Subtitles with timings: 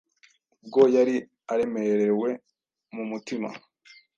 [0.61, 1.15] Ubwo yari
[1.53, 2.29] aremerewe
[2.95, 3.49] mu mutima,